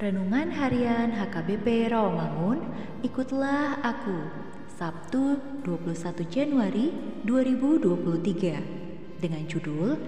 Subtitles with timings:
[0.00, 2.64] Renungan Harian HKBP Rawamangun,
[3.04, 4.32] ikutlah aku.
[4.80, 6.88] Sabtu 21 Januari
[7.28, 10.00] 2023 dengan judul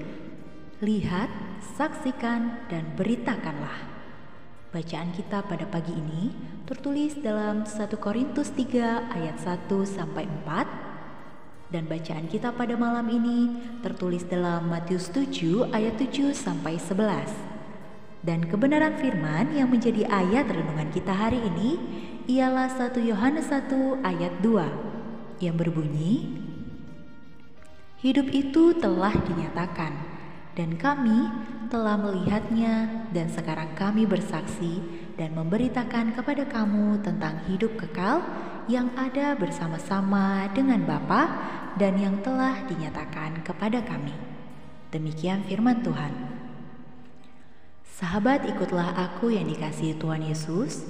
[0.81, 1.29] Lihat,
[1.77, 3.85] saksikan dan beritakanlah.
[4.73, 6.33] Bacaan kita pada pagi ini
[6.65, 13.61] tertulis dalam 1 Korintus 3 ayat 1 sampai 4 dan bacaan kita pada malam ini
[13.85, 17.62] tertulis dalam Matius 7 ayat 7 sampai 11.
[18.23, 21.75] Dan kebenaran firman yang menjadi ayat renungan kita hari ini
[22.31, 26.39] ialah 1 Yohanes 1 ayat 2 yang berbunyi
[27.99, 29.95] Hidup itu telah dinyatakan
[30.55, 31.31] dan kami
[31.71, 34.83] telah melihatnya dan sekarang kami bersaksi
[35.15, 38.23] dan memberitakan kepada kamu tentang hidup kekal
[38.67, 41.31] yang ada bersama-sama dengan Bapa
[41.79, 44.15] dan yang telah dinyatakan kepada kami.
[44.93, 46.42] Demikian firman Tuhan.
[48.03, 50.83] Sahabat, ikutlah aku yang dikasihi Tuhan Yesus.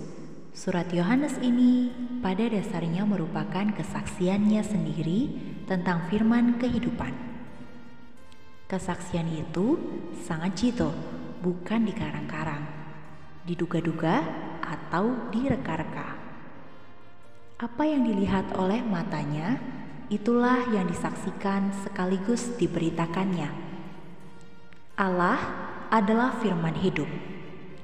[0.57, 1.93] Surat Yohanes ini
[2.25, 5.29] pada dasarnya merupakan kesaksiannya sendiri
[5.69, 7.13] tentang firman kehidupan.
[8.65, 9.77] Kesaksian itu
[10.25, 10.89] sangat cito,
[11.45, 12.65] bukan dikarang-karang,
[13.45, 14.25] diduga-duga
[14.65, 16.17] atau direka-reka.
[17.61, 19.61] Apa yang dilihat oleh matanya,
[20.09, 23.53] itulah yang disaksikan sekaligus diberitakannya.
[24.97, 25.62] Allah
[25.93, 27.09] adalah firman hidup.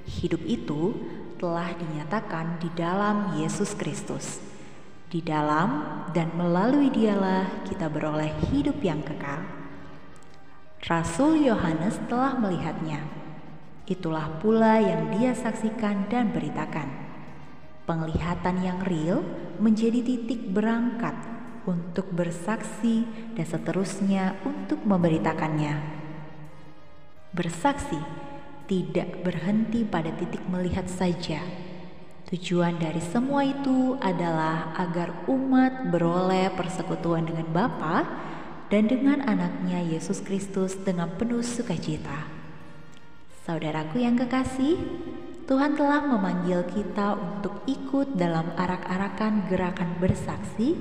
[0.08, 0.96] Hidup itu
[1.36, 4.40] telah dinyatakan di dalam Yesus Kristus.
[5.12, 9.44] Di dalam dan melalui dialah kita beroleh hidup yang kekal.
[10.88, 13.04] Rasul Yohanes telah melihatnya.
[13.84, 16.88] Itulah pula yang dia saksikan dan beritakan.
[17.84, 19.20] Penglihatan yang real
[19.60, 21.16] menjadi titik berangkat
[21.68, 23.04] untuk bersaksi
[23.36, 25.97] dan seterusnya untuk memberitakannya.
[27.28, 28.00] Bersaksi
[28.64, 31.44] tidak berhenti pada titik melihat saja.
[32.28, 38.04] Tujuan dari semua itu adalah agar umat beroleh persekutuan dengan Bapa
[38.68, 42.28] dan dengan anaknya Yesus Kristus dengan penuh sukacita.
[43.48, 44.76] Saudaraku yang kekasih,
[45.48, 50.76] Tuhan telah memanggil kita untuk ikut dalam arak-arakan gerakan bersaksi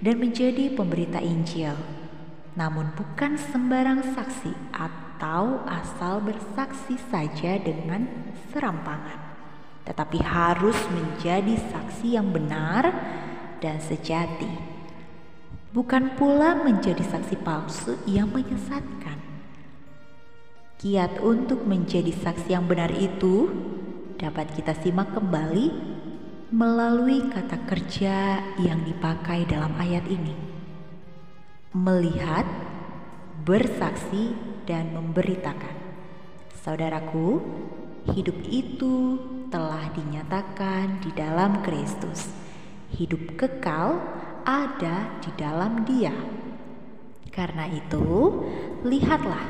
[0.00, 1.76] dan menjadi pemberita Injil.
[2.56, 8.04] Namun bukan sembarang saksi atau atau asal bersaksi saja dengan
[8.52, 9.16] serampangan,
[9.88, 12.92] tetapi harus menjadi saksi yang benar
[13.64, 14.52] dan sejati,
[15.72, 19.16] bukan pula menjadi saksi palsu yang menyesatkan.
[20.76, 23.48] Kiat untuk menjadi saksi yang benar itu
[24.20, 25.72] dapat kita simak kembali
[26.52, 30.36] melalui kata kerja yang dipakai dalam ayat ini.
[31.72, 32.44] Melihat,
[33.48, 35.72] bersaksi, dan memberitakan.
[36.60, 37.40] Saudaraku,
[38.10, 39.16] hidup itu
[39.48, 42.28] telah dinyatakan di dalam Kristus.
[42.92, 44.02] Hidup kekal
[44.42, 46.14] ada di dalam Dia.
[47.30, 48.04] Karena itu,
[48.82, 49.46] lihatlah,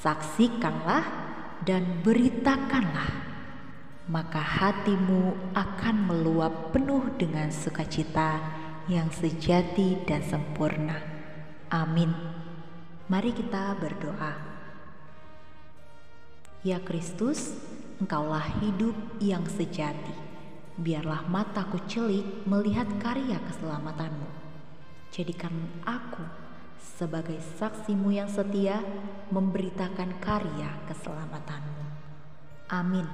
[0.00, 1.04] saksikanlah,
[1.60, 3.30] dan beritakanlah
[4.10, 8.42] maka hatimu akan meluap penuh dengan sukacita
[8.90, 10.98] yang sejati dan sempurna.
[11.70, 12.39] Amin.
[13.10, 14.38] Mari kita berdoa.
[16.62, 17.58] Ya Kristus,
[17.98, 20.14] Engkaulah hidup yang sejati.
[20.78, 24.30] Biarlah mataku celik melihat karya keselamatanmu.
[25.10, 25.52] Jadikan
[25.82, 26.22] aku
[26.78, 28.78] sebagai saksimu yang setia
[29.34, 31.84] memberitakan karya keselamatanmu.
[32.70, 33.10] Amin.